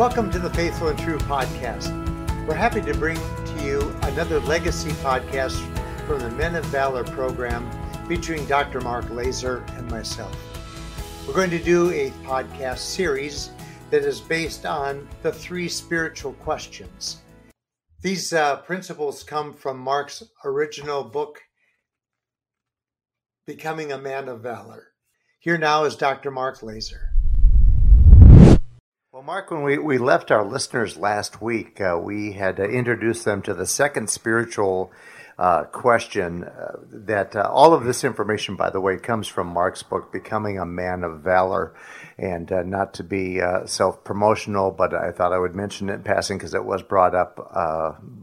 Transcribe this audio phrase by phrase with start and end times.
[0.00, 1.90] Welcome to the Faithful and True podcast.
[2.46, 5.60] We're happy to bring to you another legacy podcast
[6.06, 7.70] from the Men of Valor program
[8.08, 8.80] featuring Dr.
[8.80, 10.34] Mark Laaser and myself.
[11.28, 13.50] We're going to do a podcast series
[13.90, 17.18] that is based on the three spiritual questions.
[18.00, 21.42] These uh, principles come from Mark's original book,
[23.46, 24.92] Becoming a Man of Valor.
[25.40, 26.30] Here now is Dr.
[26.30, 27.09] Mark Laaser.
[29.30, 33.40] Mark, when we, we left our listeners last week, uh, we had uh, introduced them
[33.42, 34.90] to the second spiritual
[35.40, 36.44] uh, question.
[36.44, 40.58] Uh, that uh, all of this information, by the way, comes from Mark's book, Becoming
[40.58, 41.74] a Man of Valor.
[42.18, 46.02] And uh, not to be self promotional, but I thought I would mention it in
[46.02, 47.38] passing because it was brought up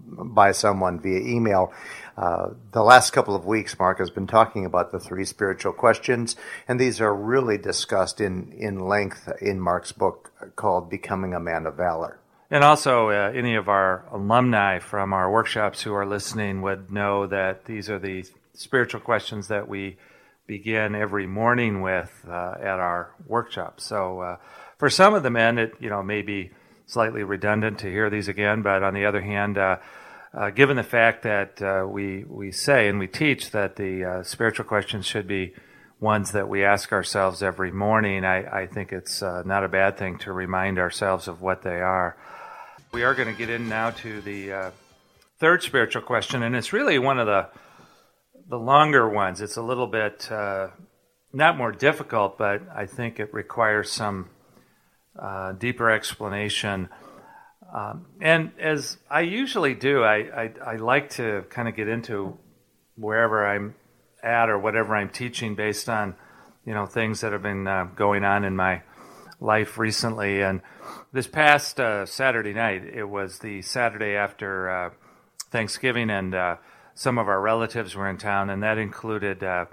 [0.06, 1.74] by someone via email.
[2.16, 6.36] Uh, the last couple of weeks, Mark has been talking about the three spiritual questions,
[6.68, 11.66] and these are really discussed in, in length in Mark's book called Becoming a Man
[11.66, 12.20] of Valor.
[12.50, 17.28] And also, uh, any of our alumni from our workshops who are listening would know
[17.28, 19.98] that these are the spiritual questions that we
[20.46, 23.84] begin every morning with uh, at our workshops.
[23.84, 24.38] So, uh,
[24.78, 26.52] for some of the men, it you know may be
[26.86, 29.76] slightly redundant to hear these again, but on the other hand, uh,
[30.34, 34.64] uh, given the fact that uh, we we say and we teach that the spiritual
[34.64, 35.54] questions should be
[36.00, 40.18] ones that we ask ourselves every morning, I, I think it's not a bad thing
[40.20, 42.16] to remind ourselves of what they are.
[42.94, 44.72] We are going to get in now to the uh,
[45.40, 47.50] third spiritual question, and it's really one of the
[48.50, 49.42] the longer ones.
[49.42, 50.70] It's a little bit uh,
[51.34, 54.30] not more difficult, but I think it requires some
[55.60, 56.90] deeper explanation.
[57.74, 62.38] Um, and as I usually do, I, I, I like to kind of get into
[62.96, 63.76] wherever I'm
[64.24, 66.16] at or whatever I'm teaching based on,
[66.66, 68.82] you know, things that have been uh, going on in my
[69.40, 70.42] life recently.
[70.42, 70.62] And
[71.12, 74.90] this past uh, Saturday night, it was the Saturday after uh,
[75.52, 76.56] Thanksgiving, and uh,
[76.94, 79.66] some of our relatives were in town, and that included uh,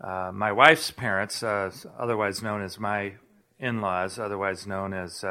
[0.00, 3.14] uh, my wife's parents, otherwise known as my
[3.58, 5.24] in-laws, otherwise known as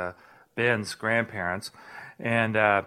[0.55, 1.71] Ben's grandparents.
[2.19, 2.83] And uh,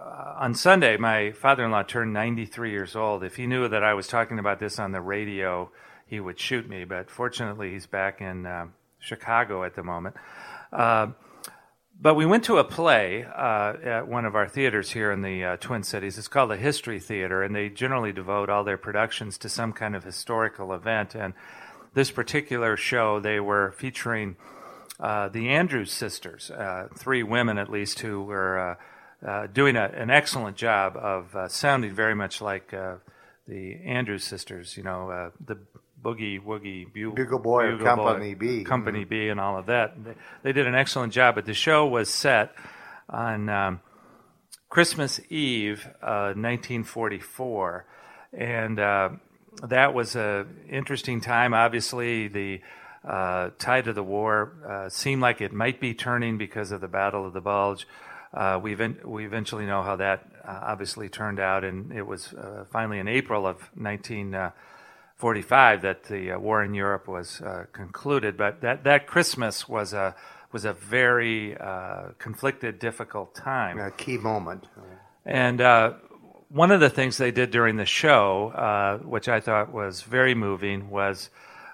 [0.00, 3.22] uh, on Sunday, my father in law turned 93 years old.
[3.22, 5.70] If he knew that I was talking about this on the radio,
[6.06, 6.84] he would shoot me.
[6.84, 8.66] But fortunately, he's back in uh,
[8.98, 10.16] Chicago at the moment.
[10.72, 11.08] Uh,
[11.98, 15.44] but we went to a play uh, at one of our theaters here in the
[15.44, 16.18] uh, Twin Cities.
[16.18, 19.96] It's called the History Theater, and they generally devote all their productions to some kind
[19.96, 21.14] of historical event.
[21.14, 21.32] And
[21.94, 24.36] this particular show, they were featuring
[25.00, 28.76] uh, the Andrews sisters, uh, three women at least, who were
[29.26, 32.74] uh, doing a, an excellent job of sounding very much like
[33.48, 34.76] the Andrews sisters.
[34.76, 35.58] You know, the
[36.02, 39.08] Boogie Woogie Bugle, Bugle Boy Bugle Company Boy, B, Company mm-hmm.
[39.08, 40.02] B, and all of that.
[40.02, 41.34] They, they, did an excellent job.
[41.34, 42.52] But the show was set
[43.08, 43.80] on um,
[44.68, 47.86] Christmas Eve, 1944,
[48.32, 48.78] and
[49.62, 51.54] that was an interesting time.
[51.54, 52.60] Obviously, the
[53.06, 56.88] uh, tide of the war uh, seemed like it might be turning because of the
[56.88, 57.86] Battle of the Bulge.
[58.34, 62.64] Uh, we, we eventually know how that uh, obviously turned out, and it was uh,
[62.70, 63.70] finally in April of
[65.18, 68.36] 1945 that the uh, war in Europe was concluded.
[68.36, 70.14] But that, that Christmas was a
[70.52, 71.56] was a very
[72.18, 73.78] conflicted, difficult time.
[73.78, 74.64] A key moment.
[75.26, 75.60] And
[76.48, 80.88] one of the things they did during the show, which I thought was very moving,
[80.88, 81.28] was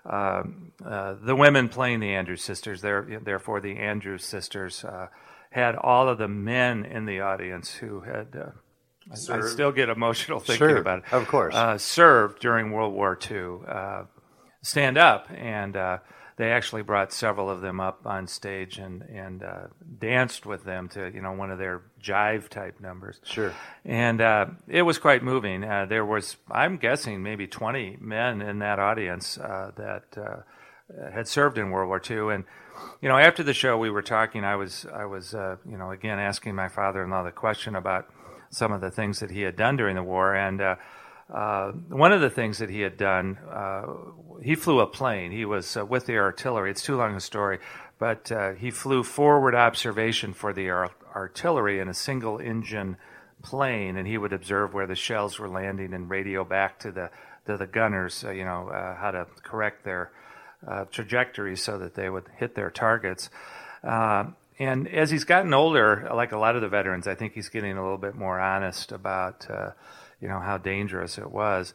[0.05, 5.09] um, uh, the women playing the Andrews sisters, therefore the Andrews sisters, uh,
[5.51, 8.53] had all of the men in the audience who had.
[9.13, 11.13] Uh, I still get emotional thinking sure, about it.
[11.13, 14.05] Of course, uh, served during World War II, uh,
[14.63, 15.77] stand up and
[16.37, 19.67] they actually brought several of them up on stage and and uh,
[19.99, 23.21] danced with them to you know one of their jive type numbers.
[23.25, 23.53] Sure.
[23.85, 25.63] And uh, it was quite moving.
[25.63, 31.29] Uh, there was, I'm guessing, maybe 20 men in that audience uh, that uh, had
[31.29, 32.35] served in World War II.
[32.35, 32.45] And
[33.01, 34.45] you know, after the show, we were talking.
[34.45, 38.09] I was I was uh, you know again asking my father-in-law the question about
[38.53, 40.63] some of the things that he had done during the war and
[41.33, 43.87] uh, one of the things that he had done, uh,
[44.43, 45.33] he flew a plane.
[45.33, 46.71] He was uh, with the artillery.
[46.71, 47.59] It's too long a story,
[47.99, 52.99] but uh, he flew forward observation for the ar- artillery in a single engine
[53.41, 57.11] plane, and he would observe where the shells were landing and radio back to the
[57.47, 60.13] to the gunners, uh, you know, how to correct their
[60.93, 63.31] trajectory so that they would hit their targets.
[64.59, 67.77] And as he's gotten older, like a lot of the veterans, I think he's getting
[67.77, 69.47] a little bit more honest about
[70.21, 71.75] you know how dangerous it was.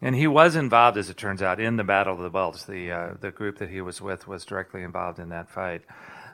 [0.00, 2.64] And he was involved, as it turns out, in the Battle of the Bulge.
[2.64, 5.82] The uh, the group that he was with was directly involved in that fight.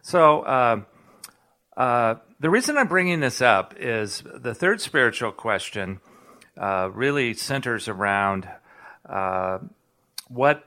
[0.02, 0.82] So uh,
[1.76, 6.00] Uh, the reason I'm bringing this up is the third spiritual question
[6.56, 8.48] uh, really centers around
[9.08, 9.58] uh,
[10.28, 10.62] what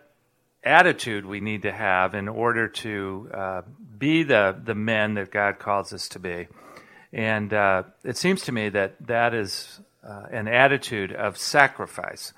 [0.68, 3.62] attitude we need to have in order to uh,
[3.98, 6.48] be the, the men that God calls us to be.
[7.14, 12.34] And uh, it seems to me that that is uh, an attitude of sacrifice.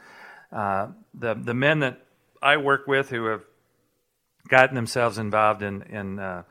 [0.52, 2.02] the, the men that
[2.42, 3.42] I work with who have
[4.48, 6.44] gotten themselves involved in, in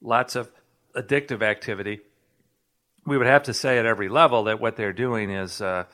[0.00, 0.50] lots of
[0.94, 2.00] addictive activity,
[3.06, 5.84] we would have to say at every level that what they're doing is uh,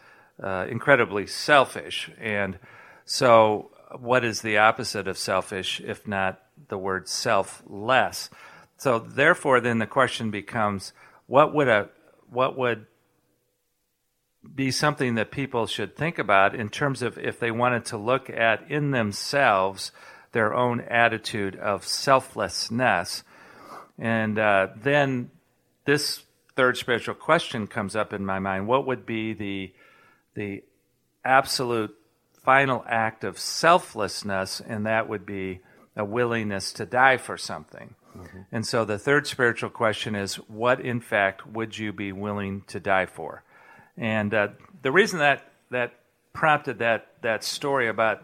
[0.42, 2.10] uh, incredibly selfish.
[2.18, 2.58] And
[3.04, 8.30] so, what is the opposite of selfish if not the word selfless?
[8.76, 10.92] So, therefore, then the question becomes
[11.26, 11.88] what would a
[12.28, 12.86] what would
[14.54, 18.28] be something that people should think about in terms of if they wanted to look
[18.28, 19.90] at in themselves
[20.32, 23.22] their own attitude of selflessness
[23.98, 25.30] and uh, then
[25.84, 26.22] this
[26.56, 29.72] third spiritual question comes up in my mind: What would be the
[30.34, 30.64] the
[31.24, 31.94] absolute
[32.44, 34.60] final act of selflessness?
[34.60, 35.60] And that would be
[35.96, 37.94] a willingness to die for something.
[38.16, 38.38] Mm-hmm.
[38.52, 42.78] And so the third spiritual question is: What, in fact, would you be willing to
[42.78, 43.42] die for?
[43.96, 44.48] And uh,
[44.82, 45.94] the reason that that
[46.32, 48.22] prompted that that story about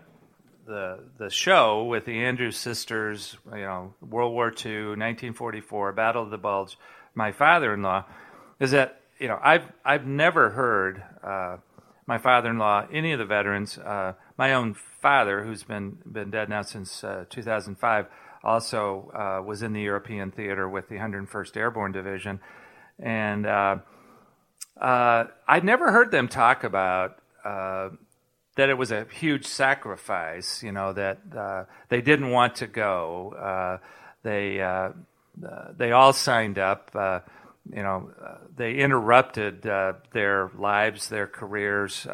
[0.66, 6.30] the the show with the Andrews sisters, you know, World War II, 1944, Battle of
[6.30, 6.78] the Bulge,
[7.14, 8.04] my father-in-law,
[8.60, 11.56] is that you know I've I've never heard uh,
[12.10, 16.60] my father-in-law, any of the veterans, uh, my own father, who's been been dead now
[16.60, 18.06] since uh, 2005,
[18.42, 22.40] also uh, was in the European theater with the 101st Airborne Division,
[22.98, 23.76] and uh,
[24.80, 27.16] uh, I'd never heard them talk about
[28.56, 33.32] that it was a huge sacrifice, you know, that uh, they didn't want to go.
[33.38, 33.78] Uh,
[34.24, 34.90] they, uh,
[35.46, 36.90] uh they all signed up.
[37.68, 42.06] Uh, you know, uh, they interrupted their lives, their careers.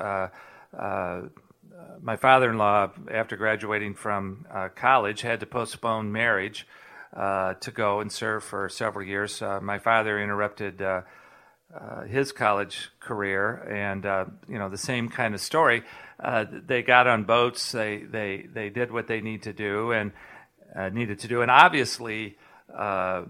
[2.02, 6.66] my father-in-law, after graduating from college, had to postpone marriage
[7.14, 9.40] to go and serve for several years.
[9.62, 10.82] my father interrupted
[11.74, 15.82] uh, his college career, and uh, you know the same kind of story.
[16.18, 17.72] Uh, they got on boats.
[17.72, 20.12] They they they did what they need to do and
[20.74, 22.38] uh, needed to do, and obviously
[22.74, 23.24] uh,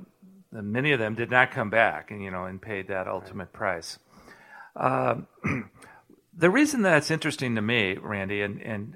[0.62, 3.98] many of them did not come back, and you know and paid that ultimate price.
[4.74, 5.26] Um,
[6.36, 8.94] the reason that's interesting to me, Randy, and and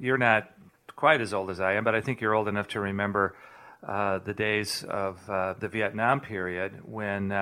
[0.00, 0.50] you're not
[0.96, 3.34] quite as old as I am, but I think you're old enough to remember
[3.82, 7.32] the days of the Vietnam period when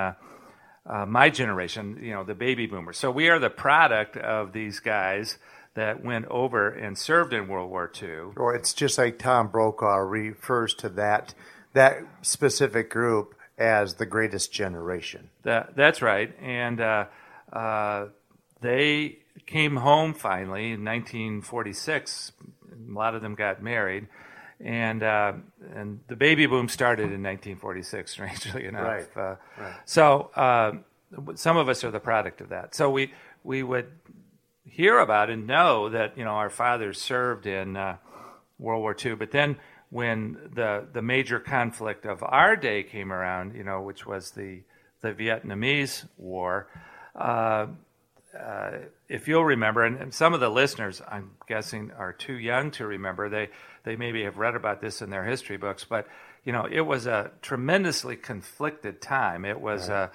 [0.85, 2.97] uh, my generation, you know, the baby boomers.
[2.97, 5.37] So we are the product of these guys
[5.73, 8.33] that went over and served in World War II.
[8.35, 11.33] Or it's just like Tom Brokaw refers to that
[11.73, 15.29] that specific group as the greatest generation.
[15.43, 17.05] That, that's right, and uh,
[17.53, 18.07] uh,
[18.59, 22.31] they came home finally in 1946.
[22.89, 24.07] A lot of them got married
[24.63, 25.33] and uh,
[25.75, 28.11] and the baby boom started in 1946.
[28.11, 29.07] Strangely enough, right.
[29.17, 29.73] Uh, right.
[29.85, 30.73] so uh,
[31.35, 32.75] some of us are the product of that.
[32.75, 33.91] So we we would
[34.65, 37.97] hear about and know that you know our fathers served in uh,
[38.59, 39.57] World War II, but then
[39.91, 44.61] when the the major conflict of our day came around, you know, which was the
[45.01, 46.67] the Vietnamese War.
[47.15, 47.67] Uh,
[48.37, 48.71] uh,
[49.09, 53.27] if you'll remember, and some of the listeners, I'm guessing, are too young to remember.
[53.27, 53.49] They
[53.83, 56.07] they maybe have read about this in their history books, but
[56.45, 59.43] you know, it was a tremendously conflicted time.
[59.43, 60.09] It was right.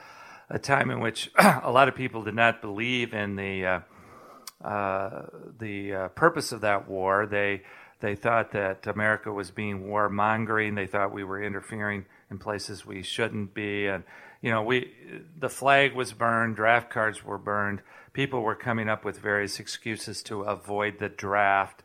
[0.50, 3.80] a, a time in which a lot of people did not believe in the uh,
[4.66, 5.26] uh,
[5.58, 7.26] the uh, purpose of that war.
[7.26, 7.62] They
[8.00, 10.74] they thought that America was being warmongering.
[10.74, 14.04] They thought we were interfering in places we shouldn't be, and
[14.42, 14.92] you know, we
[15.38, 17.82] the flag was burned, draft cards were burned
[18.16, 21.82] people were coming up with various excuses to avoid the draft.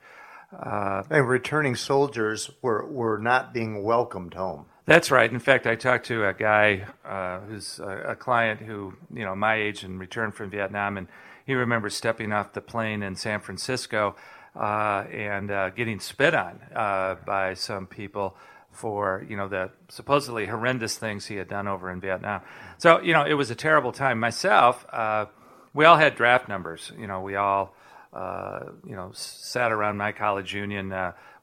[0.58, 4.65] Uh, and returning soldiers were, were not being welcomed home.
[4.86, 5.30] That's right.
[5.30, 9.36] In fact, I talked to a guy uh, who's a, a, client who, you know,
[9.36, 11.08] my age and returned from Vietnam, and
[11.46, 14.15] he remembers stepping off the plane in San Francisco
[14.55, 18.36] uh, and uh, getting spit on uh, by some people
[18.72, 22.41] for, you know, the supposedly horrendous things he had done over in Vietnam.
[22.77, 24.20] So, you know, it was a terrible time.
[24.20, 25.25] Myself, uh,
[25.74, 26.91] we all had draft numbers.
[26.98, 27.75] You know, we all,
[28.13, 30.93] uh, you know, sat around my college union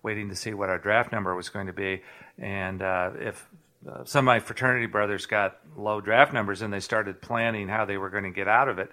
[0.02, 2.02] waiting to see what our draft number was going to be.
[2.38, 2.82] And
[3.20, 3.46] if
[3.86, 7.84] uh, some of my fraternity brothers got low draft numbers and they started planning how
[7.84, 8.90] they were going to get out of it,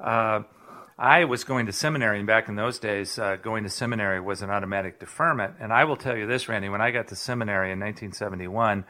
[0.00, 0.42] uh,
[0.98, 4.42] I was going to seminary, and back in those days, uh, going to seminary was
[4.42, 5.54] an automatic deferment.
[5.58, 8.84] And I will tell you this, Randy, when I got to seminary in 1971,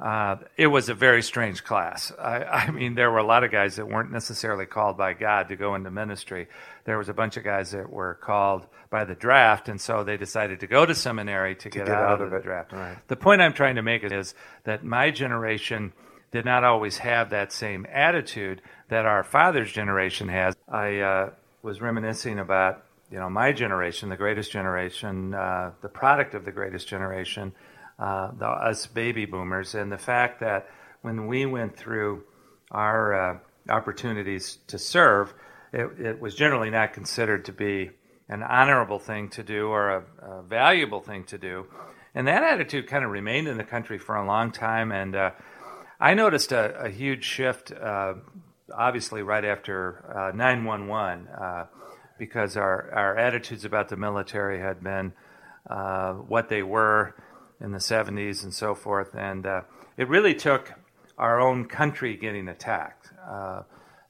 [0.00, 2.10] uh, it was a very strange class.
[2.18, 5.48] I, I, mean, there were a lot of guys that weren't necessarily called by God
[5.48, 6.48] to go into ministry.
[6.84, 10.16] There was a bunch of guys that were called by the draft, and so they
[10.16, 12.72] decided to go to seminary to, to get, get, out, out of, of the draft.
[12.72, 12.96] Right.
[13.08, 15.92] The point I'm trying to make is that my generation
[16.32, 20.56] did not always have that same attitude that our father's generation has.
[20.68, 21.30] I uh,
[21.62, 26.52] was reminiscing about you know my generation, the greatest generation, uh, the product of the
[26.52, 27.52] greatest generation
[28.00, 30.66] uh, the, us baby boomers, and the fact that
[31.02, 32.24] when we went through
[32.70, 33.38] our uh,
[33.68, 35.34] opportunities to serve,
[35.72, 37.90] it, it, was generally not considered to be
[38.28, 41.66] an honorable thing to do or a, a valuable thing to do.
[42.14, 44.92] And that attitude kind of remained in the country for a long time.
[44.92, 45.30] And uh,
[46.00, 48.14] I noticed a, a huge shift, uh,
[48.74, 51.66] obviously, right after 911, uh, uh,
[52.18, 55.12] because our, our attitudes about the military had been
[56.26, 57.14] what they were
[57.60, 59.14] in the 70s and so forth.
[59.14, 59.62] And uh,
[59.96, 60.72] it really took
[61.18, 63.62] our own country getting attacked uh,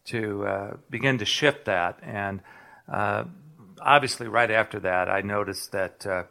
[0.06, 1.98] to uh, begin to shift that.
[2.02, 2.40] And
[2.90, 3.24] uh,
[3.80, 6.22] obviously, right after that, I noticed that uh,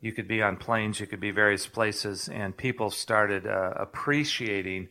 [0.00, 4.88] you could be on planes, you could be various places, and people started uh, appreciating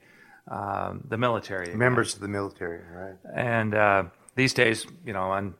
[0.50, 1.74] um, the military.
[1.75, 3.16] Members of the military, right.
[3.34, 5.56] And these days, you know, on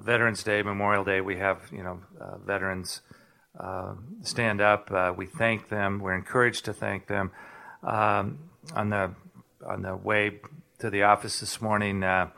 [0.00, 2.00] Veterans Day, Memorial Day, we have, you know,
[2.44, 3.00] veterans
[3.58, 4.90] uh, stand up.
[4.90, 5.98] Uh, we thank them.
[5.98, 7.30] We're encouraged to thank them.
[7.82, 8.38] Um,
[8.74, 9.14] on the
[9.66, 10.40] on the way
[10.78, 12.30] to the office this morning, uh,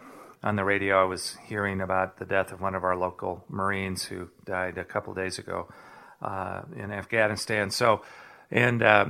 [0.42, 4.04] on the radio, I was hearing about the death of one of our local Marines
[4.04, 5.68] who died a couple days ago
[6.20, 7.70] uh, in Afghanistan.
[7.70, 8.02] So,
[8.50, 9.06] and uh,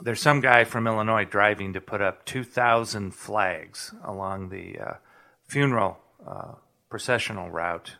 [0.00, 4.76] there's some guy from Illinois driving to put up 2,000 flags along the
[5.46, 5.98] funeral
[6.90, 7.96] processional route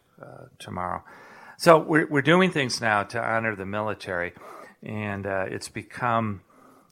[0.58, 1.02] tomorrow.
[1.58, 4.34] So we're, we're doing things now to honor the military,
[4.82, 6.42] and uh, it's become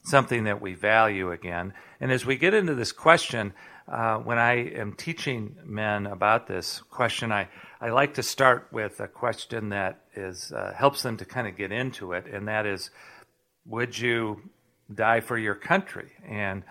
[0.03, 1.73] something that we value again.
[1.99, 3.53] And as we get into this question,
[3.87, 7.47] uh, when I am teaching men about this question, I,
[7.79, 11.55] I like to start with a question that is uh, helps them to kind of
[11.55, 12.89] get into it, and that is,
[13.65, 14.49] would you
[14.93, 16.11] die for your country?
[16.27, 16.63] And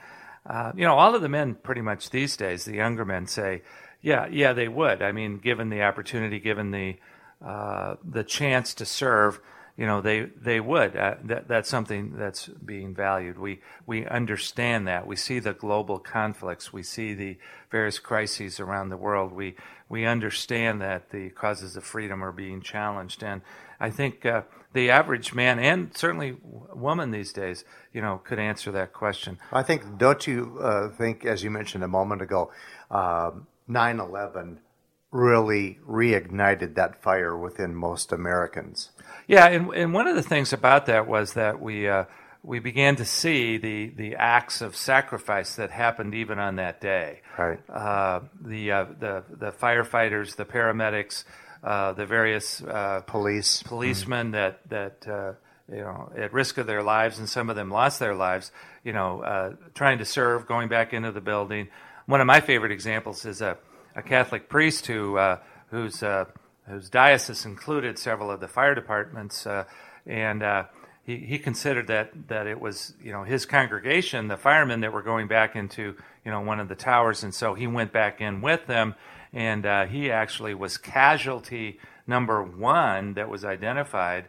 [0.46, 3.62] uh, you know, all of the men pretty much these days, the younger men say,
[4.02, 5.00] yeah, yeah, they would.
[5.00, 6.96] I mean, given the opportunity, given the
[7.44, 9.40] uh, the chance to serve,
[9.76, 10.96] you know, they they would.
[10.96, 13.38] Uh, that, that's something that's being valued.
[13.38, 15.06] We we understand that.
[15.06, 16.72] We see the global conflicts.
[16.72, 17.38] We see the
[17.70, 19.32] various crises around the world.
[19.32, 19.56] We
[19.88, 23.42] we understand that the causes of freedom are being challenged, and
[23.80, 24.42] I think uh,
[24.74, 26.36] the average man and certainly
[26.72, 29.38] woman these days, you know, could answer that question.
[29.52, 29.98] I think.
[29.98, 32.52] Don't you uh, think, as you mentioned a moment ago,
[32.92, 34.60] um, nine eleven
[35.14, 38.90] really reignited that fire within most Americans.
[39.28, 42.04] Yeah, and, and one of the things about that was that we uh,
[42.42, 47.22] we began to see the, the acts of sacrifice that happened even on that day.
[47.38, 47.58] Right.
[47.70, 51.22] Uh, the, uh, the the firefighters, the paramedics,
[51.62, 54.68] uh, the various uh, police policemen mm-hmm.
[54.68, 55.32] that that uh,
[55.72, 58.50] you know at risk of their lives, and some of them lost their lives.
[58.82, 61.68] You know, trying to serve, going back into the building.
[62.06, 63.56] One of my favorite examples is a
[63.94, 65.38] a Catholic priest who uh,
[65.70, 66.26] whose uh,
[66.68, 69.64] whose diocese included several of the fire departments, uh,
[70.06, 70.64] and uh,
[71.04, 75.02] he, he considered that that it was you know his congregation, the firemen that were
[75.02, 78.40] going back into you know one of the towers, and so he went back in
[78.40, 78.94] with them,
[79.32, 84.28] and uh, he actually was casualty number one that was identified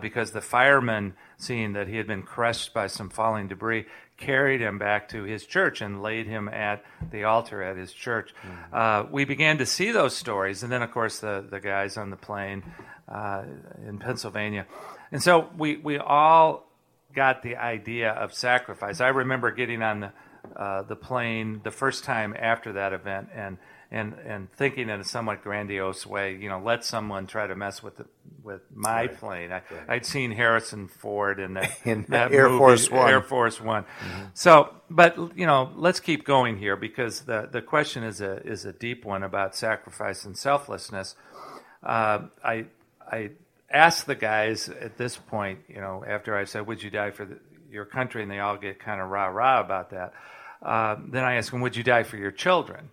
[0.00, 4.78] because the firemen, seeing that he had been crushed by some falling debris, carried him
[4.78, 8.32] back to his church and laid him at the altar at his church.
[8.46, 8.74] Mm-hmm.
[8.74, 12.10] Uh, we began to see those stories, and then, of course, the, the guys on
[12.10, 12.62] the plane
[13.08, 13.42] uh,
[13.86, 14.66] in Pennsylvania.
[15.10, 16.70] And so we, we all
[17.14, 19.00] got the idea of sacrifice.
[19.00, 20.12] I remember getting on the,
[20.56, 23.58] uh, the plane the first time after that event and
[23.92, 27.82] and and thinking in a somewhat grandiose way, you know, let someone try to mess
[27.82, 28.06] with the,
[28.42, 29.18] with my right.
[29.18, 29.52] plane.
[29.52, 29.64] I, right.
[29.86, 33.08] I'd seen Harrison Ford in that, in that Air movie, Force One.
[33.10, 33.82] Air Force One.
[33.84, 34.22] Mm-hmm.
[34.32, 38.64] So, but you know, let's keep going here because the the question is a is
[38.64, 41.14] a deep one about sacrifice and selflessness.
[41.82, 42.64] Uh, I
[43.06, 43.32] I
[43.70, 47.26] asked the guys at this point, you know, after I said, "Would you die for
[47.26, 47.38] the,
[47.70, 50.14] your country?" and they all get kind of rah rah about that.
[50.62, 52.88] Uh, then I asked them, "Would you die for your children?"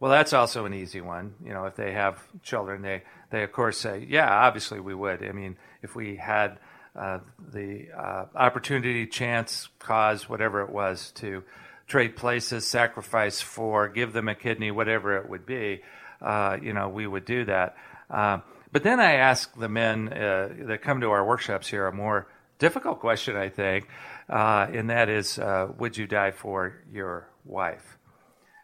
[0.00, 1.34] Well, that's also an easy one.
[1.44, 5.24] You know, if they have children, they, they of course say, yeah, obviously we would.
[5.24, 6.58] I mean, if we had
[6.94, 7.18] uh,
[7.52, 11.42] the uh, opportunity, chance, cause, whatever it was, to
[11.86, 15.82] trade places, sacrifice for, give them a kidney, whatever it would be,
[16.20, 17.76] uh, you know, we would do that.
[18.10, 18.38] Uh,
[18.70, 22.28] but then I ask the men uh, that come to our workshops here a more
[22.58, 23.88] difficult question, I think,
[24.28, 27.97] uh, and that is, uh, would you die for your wife?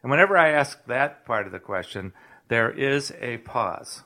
[0.05, 2.13] And whenever I ask that part of the question,
[2.49, 4.03] there is a pause.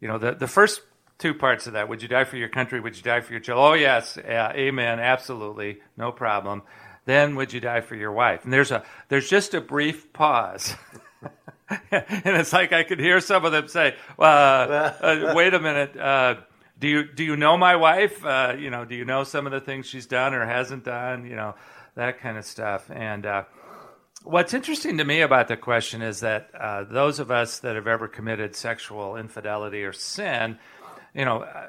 [0.00, 0.82] You know, the, the first
[1.18, 2.80] two parts of that would you die for your country?
[2.80, 3.64] Would you die for your children?
[3.64, 6.62] Oh, yes, amen, absolutely, no problem.
[7.04, 8.42] Then would you die for your wife?
[8.42, 10.74] And there's, a, there's just a brief pause.
[11.70, 15.60] and it's like I could hear some of them say, well, uh, uh, wait a
[15.60, 15.96] minute.
[15.96, 16.40] Uh,
[16.80, 18.24] do you do you know my wife?
[18.24, 21.26] Uh, you know, do you know some of the things she's done or hasn't done?
[21.26, 21.54] You know,
[21.94, 22.90] that kind of stuff.
[22.90, 23.44] And uh,
[24.24, 27.86] what's interesting to me about the question is that uh, those of us that have
[27.86, 30.58] ever committed sexual infidelity or sin,
[31.14, 31.68] you know, uh,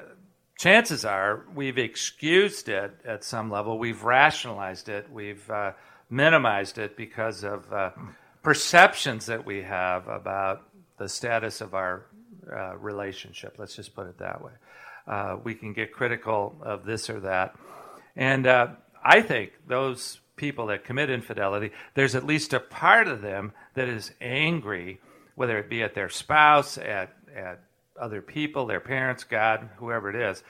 [0.58, 3.78] chances are we've excused it at some level.
[3.78, 5.10] We've rationalized it.
[5.10, 5.72] We've uh,
[6.10, 7.90] minimized it because of uh,
[8.42, 10.62] perceptions that we have about
[10.98, 12.06] the status of our
[12.76, 13.54] relationship.
[13.56, 14.52] Let's just put it that way
[15.06, 17.54] uh, we can get critical of this or that.
[18.16, 18.68] And uh,
[19.02, 23.88] I think those people that commit infidelity, there's at least a part of them that
[23.88, 25.00] is angry,
[25.34, 27.60] whether it be at their spouse, at, at
[28.00, 30.42] other people, their parents, God, whoever it is.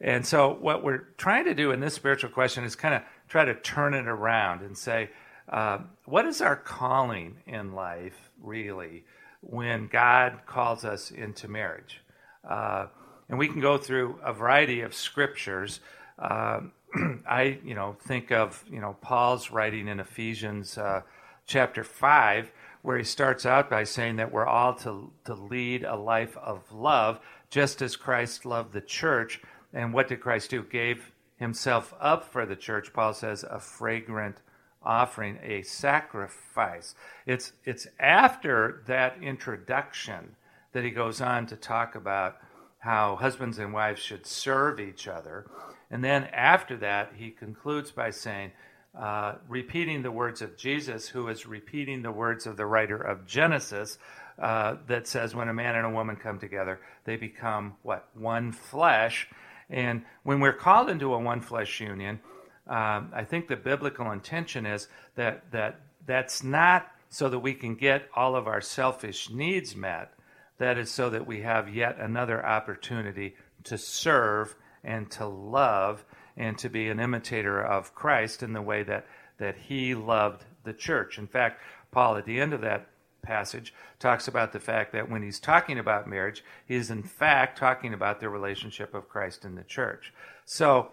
[0.00, 3.44] And so, what we're trying to do in this spiritual question is kind of try
[3.44, 5.10] to turn it around and say,
[5.48, 9.04] uh, what is our calling in life really
[9.40, 12.00] when God calls us into marriage?
[12.48, 12.86] Uh,
[13.28, 15.80] and we can go through a variety of scriptures.
[16.18, 16.60] Uh,
[17.28, 21.02] I, you know, think of you know Paul's writing in Ephesians uh,
[21.46, 22.50] chapter five,
[22.82, 26.70] where he starts out by saying that we're all to to lead a life of
[26.72, 29.40] love, just as Christ loved the church.
[29.72, 30.62] And what did Christ do?
[30.62, 32.92] Gave himself up for the church.
[32.92, 34.38] Paul says a fragrant
[34.82, 36.94] offering, a sacrifice.
[37.26, 40.36] It's it's after that introduction
[40.72, 42.38] that he goes on to talk about
[42.78, 45.46] how husbands and wives should serve each other.
[45.90, 48.52] And then after that, he concludes by saying,
[48.98, 53.26] uh, repeating the words of Jesus, who is repeating the words of the writer of
[53.26, 53.98] Genesis,
[54.38, 58.08] uh, that says, when a man and a woman come together, they become what?
[58.14, 59.28] One flesh.
[59.70, 62.20] And when we're called into a one flesh union,
[62.66, 67.74] um, I think the biblical intention is that, that that's not so that we can
[67.74, 70.12] get all of our selfish needs met,
[70.58, 74.54] that is so that we have yet another opportunity to serve
[74.88, 76.02] and to love
[76.36, 79.06] and to be an imitator of Christ in the way that,
[79.38, 81.18] that he loved the church.
[81.18, 81.60] In fact,
[81.92, 82.86] Paul, at the end of that
[83.20, 87.58] passage, talks about the fact that when he's talking about marriage, he is in fact
[87.58, 90.12] talking about the relationship of Christ and the church.
[90.46, 90.88] So,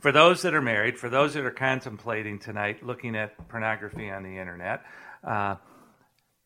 [0.00, 4.22] for those that are married, for those that are contemplating tonight looking at pornography on
[4.22, 4.82] the internet,
[5.24, 5.56] uh,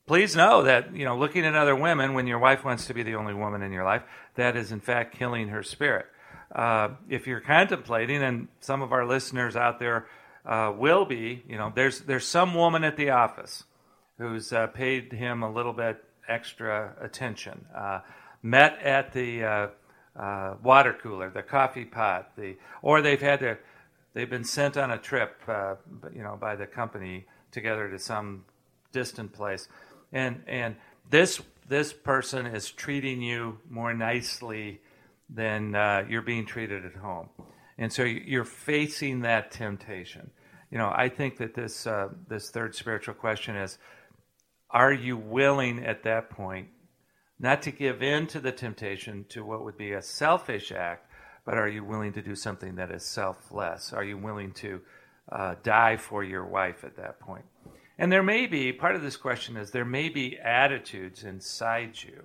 [0.07, 3.03] please know that you know looking at other women when your wife wants to be
[3.03, 4.03] the only woman in your life
[4.37, 6.07] that is in fact killing her spirit
[6.55, 10.07] uh, if you're contemplating and some of our listeners out there
[10.45, 13.65] uh, will be you know there's there's some woman at the office
[14.19, 17.65] who's uh, paid him a little bit extra attention.
[17.75, 18.01] Uh,
[18.43, 19.45] met at the
[20.17, 23.59] uh, water cooler the coffee pot the or they've had
[24.15, 25.41] they've been sent on a trip
[26.15, 28.45] you know by the company together to some
[28.93, 29.69] distant place.
[30.13, 30.77] And and
[31.09, 34.81] this this person is treating you more nicely
[35.33, 37.29] than uh, you're being treated at home,
[37.79, 40.31] and so you're facing that temptation.
[40.71, 43.79] You know, I think that this uh, this third spiritual question is:
[44.71, 46.69] Are you willing at that point
[47.41, 51.11] not to give in to the temptation to what would be a selfish act,
[51.47, 53.95] but are you willing to do something that is selfless?
[53.95, 54.81] Are you willing to
[55.33, 57.47] uh, die for your wife at that point?
[57.99, 62.25] And there may be, part of this question is there may be attitudes inside you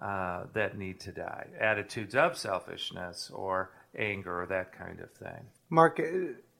[0.00, 5.46] uh, that need to die attitudes of selfishness or anger or that kind of thing.
[5.70, 6.00] Mark,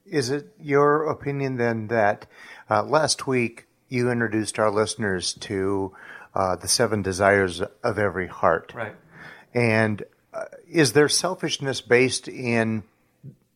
[0.07, 2.27] is it your opinion then that
[2.71, 5.95] uh, last week you introduced our listeners to
[6.35, 8.73] uh, the seven desires of every heart?
[8.75, 8.95] Right.
[9.53, 12.83] And uh, is there selfishness based in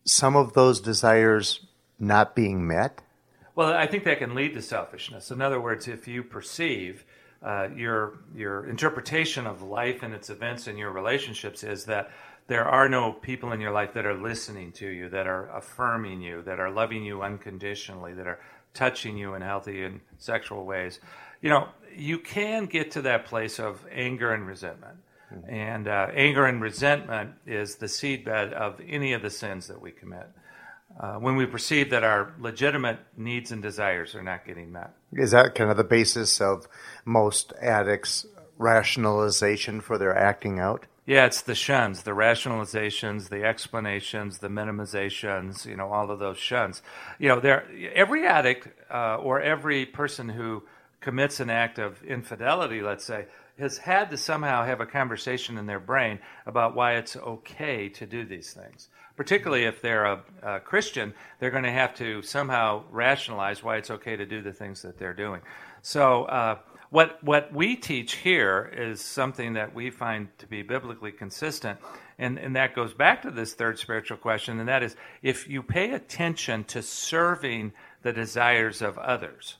[0.05, 1.65] some of those desires
[1.99, 3.01] not being met?
[3.55, 5.31] Well, I think that can lead to selfishness.
[5.31, 7.03] In other words, if you perceive
[7.41, 12.11] uh, your your interpretation of life and its events and your relationships is that
[12.47, 16.21] there are no people in your life that are listening to you, that are affirming
[16.21, 18.39] you, that are loving you unconditionally, that are
[18.73, 20.99] touching you in healthy and sexual ways.
[21.41, 24.97] You know, you can get to that place of anger and resentment.
[25.33, 25.49] Mm-hmm.
[25.49, 29.91] And uh, anger and resentment is the seedbed of any of the sins that we
[29.91, 30.27] commit
[30.99, 34.93] uh, when we perceive that our legitimate needs and desires are not getting met.
[35.13, 36.67] Is that kind of the basis of
[37.05, 38.25] most addicts'
[38.57, 40.85] rationalization for their acting out?
[41.05, 46.37] Yeah, it's the shuns, the rationalizations, the explanations, the minimizations, you know, all of those
[46.37, 46.83] shuns.
[47.17, 50.63] You know, there every addict uh, or every person who
[51.01, 53.25] commits an act of infidelity, let's say,
[53.57, 58.05] has had to somehow have a conversation in their brain about why it's okay to
[58.05, 58.89] do these things.
[59.19, 63.91] Particularly if they're a, a Christian, they're going to have to somehow rationalize why it's
[63.91, 65.41] okay to do the things that they're doing.
[65.81, 71.11] So, uh, what, what we teach here is something that we find to be biblically
[71.11, 71.79] consistent,
[72.17, 75.63] and, and that goes back to this third spiritual question, and that is if you
[75.63, 79.57] pay attention to serving the desires of others.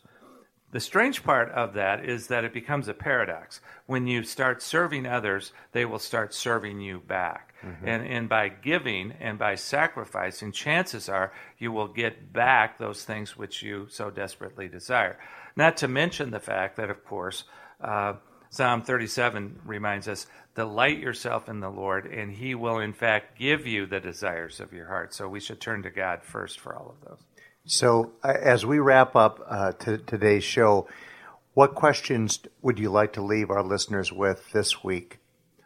[0.71, 3.59] The strange part of that is that it becomes a paradox.
[3.87, 7.48] When you start serving others, they will start serving you back.
[7.63, 7.87] Mm-hmm.
[7.87, 13.37] And, and by giving and by sacrificing, chances are you will get back those things
[13.37, 15.19] which you so desperately desire.
[15.55, 17.43] Not to mention the fact that, of course,
[17.81, 18.13] uh,
[18.49, 23.67] Psalm 37 reminds us delight yourself in the Lord, and He will, in fact, give
[23.67, 25.13] you the desires of your heart.
[25.13, 27.19] So we should turn to God first for all of those.
[27.65, 30.87] So, uh, as we wrap up uh, t- today's show,
[31.53, 35.19] what questions would you like to leave our listeners with this week?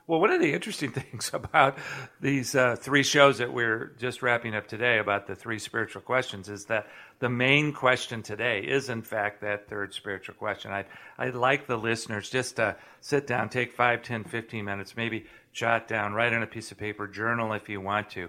[0.05, 1.77] Well, one of the interesting things about
[2.19, 6.49] these uh, three shows that we're just wrapping up today about the three spiritual questions
[6.49, 6.87] is that
[7.19, 10.71] the main question today is, in fact, that third spiritual question.
[10.71, 10.87] I'd,
[11.17, 15.87] I'd like the listeners just to sit down, take 5, 10, 15 minutes, maybe jot
[15.87, 18.27] down, write on a piece of paper, journal if you want to.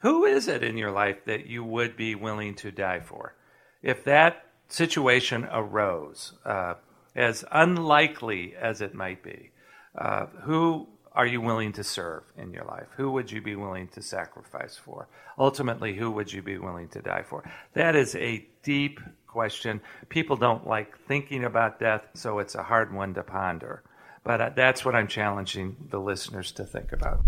[0.00, 3.34] Who is it in your life that you would be willing to die for?
[3.82, 6.74] If that situation arose, uh,
[7.16, 9.52] as unlikely as it might be,
[9.96, 12.88] uh, who are you willing to serve in your life?
[12.96, 15.08] Who would you be willing to sacrifice for?
[15.38, 17.44] Ultimately, who would you be willing to die for?
[17.74, 18.98] That is a deep
[19.28, 19.80] question.
[20.08, 23.84] People don't like thinking about death, so it's a hard one to ponder.
[24.24, 27.20] But uh, that's what I'm challenging the listeners to think about.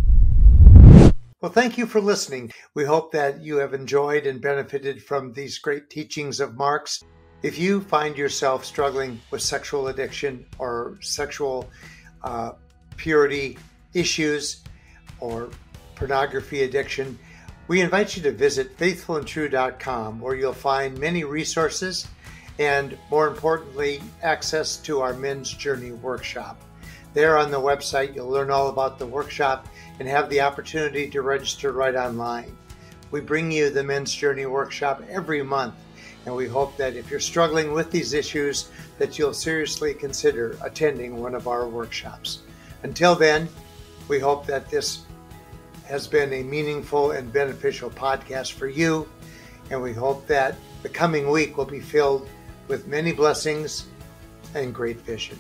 [1.41, 2.53] Well, thank you for listening.
[2.75, 7.05] We hope that you have enjoyed and benefited from these great teachings of Mark's.
[7.43, 11.71] If you find yourself struggling with sexual addiction or sexual
[12.25, 12.53] uh,
[12.97, 13.59] purity
[13.97, 14.63] issues
[15.21, 15.51] or
[15.95, 17.19] pornography addiction,
[17.69, 22.07] we invite you to visit faithfulandtrue.com where you'll find many resources
[22.59, 26.61] and, more importantly, access to our Men's Journey workshop.
[27.13, 29.67] There on the website, you'll learn all about the workshop
[29.99, 32.57] and have the opportunity to register right online.
[33.11, 35.75] We bring you the Men's Journey workshop every month,
[36.25, 41.17] and we hope that if you're struggling with these issues, that you'll seriously consider attending
[41.17, 42.41] one of our workshops.
[42.83, 43.49] Until then,
[44.09, 45.05] we hope that this
[45.85, 49.09] has been a meaningful and beneficial podcast for you,
[49.71, 52.29] and we hope that the coming week will be filled
[52.69, 53.87] with many blessings
[54.55, 55.39] and great vision.